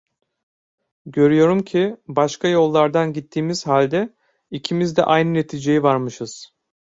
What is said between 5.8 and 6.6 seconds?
varmışız.